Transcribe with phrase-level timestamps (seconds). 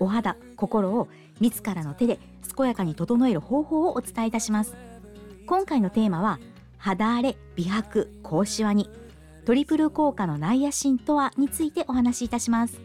[0.00, 1.08] お肌心を
[1.40, 2.18] 自らの手で
[2.56, 4.76] 健やかに整える方法をお伝えいたします。
[5.46, 6.38] 今回のテーマは
[6.76, 8.90] 肌荒れ美白高シワに
[9.44, 12.78] トリプル効果のナイアシンとはについてお話しいたします。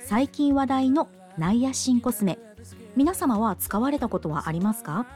[0.00, 2.38] 最近話題のナイアシンコスメ
[2.96, 5.06] 皆様は使われたことはありますか？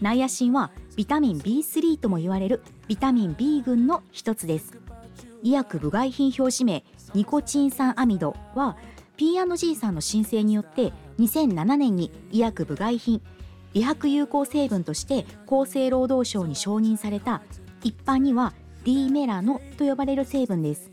[0.00, 4.76] ナイアシンはビタミン B3 とも言われるビタミン B 群の一つです。
[5.44, 6.84] 医薬部外品表示名
[7.14, 8.76] ニコチン酸アミドは
[9.16, 13.20] P&G さんの申請によって2007年に医薬部外品
[13.72, 17.42] 美白有効成分として厚生労働省に承認された
[17.82, 18.52] 一般には
[18.84, 20.90] D メラノと呼ばれる成分です。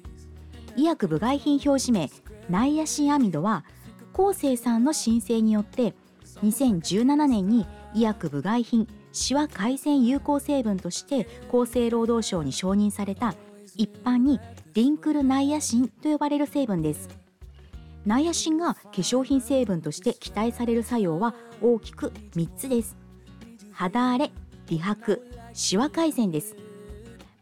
[0.75, 2.09] 医薬部外品表示名
[2.49, 3.65] ナイアシンアミドは
[4.13, 5.93] 厚生さんの申請によって
[6.43, 13.35] 2017年に医薬部外品シワ改善有効成分として厚生労働省に承認された
[13.75, 14.39] 一般に
[14.73, 17.09] リンクルナイアシンと呼ばれる成分です。
[18.09, 22.97] ナイアシンが化粧品成分として期待される作用は大きく3つです。
[23.71, 24.31] 肌荒れ
[24.65, 25.21] 美白
[25.53, 26.55] シワ改善です。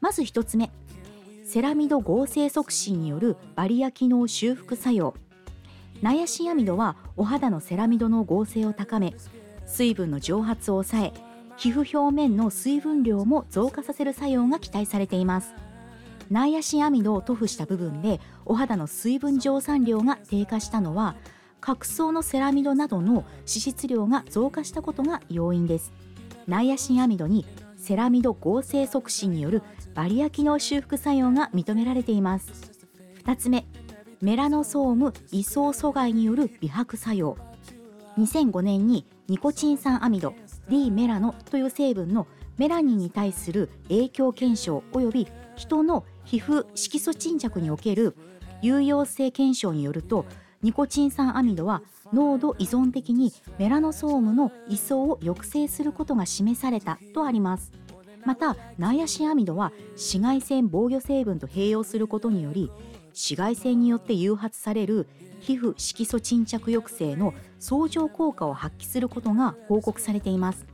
[0.02, 0.70] まず1つ目
[1.46, 5.14] セラミド合成促進によるバリア機能修復作用。
[6.02, 9.14] ナイアシンアミドはお肌のセラミドの合成を高め
[9.66, 11.14] 水分の蒸発を抑え
[11.56, 15.54] 皮膚表面の水分量も増加させる作用が期待されています。
[16.30, 21.16] ナイアシンアミドを塗布した部分でお肌の水分蒸散量が低下したのは
[21.62, 25.92] 角層のセラミドなどの脂質量が増加したことが要因です。
[26.48, 27.46] ナイアシンアミドに
[27.78, 32.72] セラミド合成促進によるバリア機能修復作用が認められています。
[33.24, 33.66] 2つ目
[34.22, 37.38] メラノソーム位相阻害による美白作用。
[38.18, 40.34] 2005年にニコチン酸アミド
[40.70, 42.28] D メラノという成分の
[42.58, 48.16] メラニンに対する影響検証及び人の皮膚色素沈着における
[48.62, 50.26] 有用性検証によると
[50.62, 51.82] ニコチン酸アミドは
[52.14, 57.72] 濃度依存的にメラノソームの位相を抑制することが示されたとあります。
[58.26, 62.72] またナイアシンアミドは紫外線防御成分と併用することにより
[63.10, 65.08] 紫外線によって誘発される
[65.40, 70.66] 皮膚色素沈着抑制の相乗効果を発揮することが報告されています。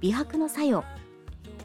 [0.00, 0.84] 美白の作用。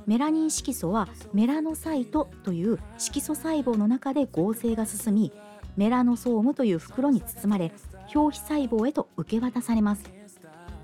[0.07, 5.34] メラニン色素はメラノサイトという色素細胞の中で合成が進み
[5.75, 7.73] メラノソームという袋に包まれ
[8.16, 10.09] 表皮細胞へと受け渡されます。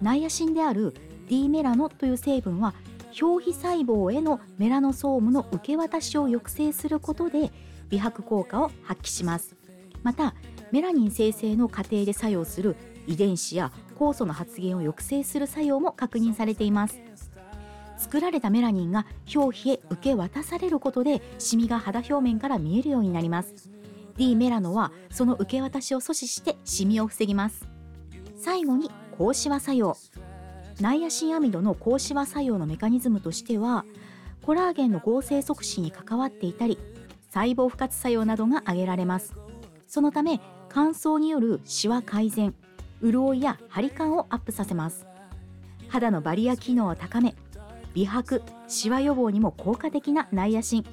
[0.01, 0.93] ナイアシンである
[1.29, 2.73] D メラノという成分は
[3.19, 7.49] 表皮細胞へのメラノソームの受け渡しを抑制することで
[7.89, 9.55] 美白効果を発揮します。
[10.03, 10.35] また
[10.71, 12.75] メラニン生成の過程で作用する
[13.07, 16.99] 遺伝子や酵素の発現を抑制する作用も確認されています。
[18.03, 23.71] 作られたメラニンが表皮へ受け渡されることでシミが肌表面から見えるようになります。
[24.17, 27.65] D メラノはその受け渡しを阻止してシミを防ぎます。
[28.37, 29.95] 最後に高シワ作用。
[30.81, 33.85] ナイアシンアミドの高シワ作用のメカニズムとしては
[34.41, 36.77] コラーゲンの合成促進に関わっていたり
[37.29, 39.33] 細胞不活作用などが挙げられます。
[39.87, 42.53] そのため乾燥によるシワ改善
[43.01, 45.05] 潤いや張り感をアップさせます。
[45.87, 47.35] 肌のバリア機能を高め
[47.93, 50.85] 美白シワ予防にも効果的なナイアシン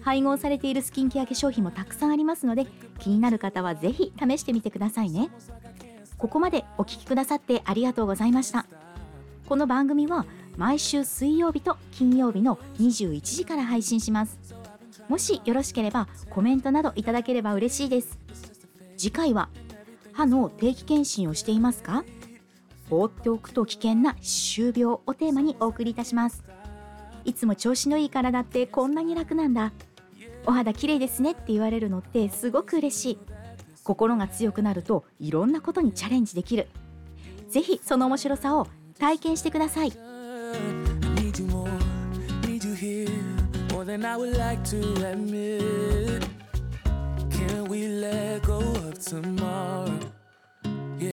[0.00, 2.66] 配合されているスキンケア化粧品もたくさんありますので
[2.98, 5.30] 気になる方はぜひ試してみてくださいね。
[6.18, 8.66] ここまでお聞きくださってありがとうございました。
[9.48, 10.24] この番組は
[10.56, 14.38] 毎週水曜日と金曜日の21時から配信します。
[15.08, 18.18] もしよろしければコメントなどいただければ嬉しいです。
[18.96, 19.48] 次回は
[20.12, 22.04] 歯の定期検診をしていますか？
[22.92, 26.44] 放っておくと危険な歯周病をテーマにお送りいたします。
[27.24, 29.72] いつも調子のいい体ってこんなに楽なんだ。
[30.44, 33.18] お肌綺麗ですねって言われるのってすごく嬉しい。
[33.82, 36.68] 心が強くなるといろんなことにチャレンジできる。
[37.48, 38.66] ぜひその面白さを
[38.98, 39.92] 体験してください。
[43.84, 46.22] Than I would like to admit.
[47.30, 50.21] Can we let go of tomorrow?